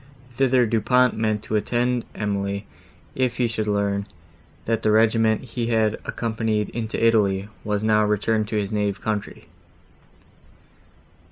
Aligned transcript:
Thither 0.31 0.65
Du 0.65 0.81
Pont 0.81 1.15
meant 1.15 1.43
to 1.43 1.55
attend 1.55 2.05
Emily, 2.15 2.65
if 3.13 3.37
he 3.37 3.45
should 3.47 3.67
learn, 3.67 4.07
that 4.65 4.81
the 4.81 4.89
regiment 4.89 5.41
he 5.43 5.67
had 5.67 5.93
accompanied 6.03 6.69
into 6.69 6.97
Italy, 6.99 7.49
was 7.63 7.83
returned 7.83 8.47
to 8.47 8.55
his 8.59 8.71
native 8.71 8.99
country. 8.99 9.45